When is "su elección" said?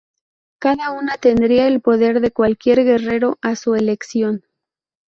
3.55-4.43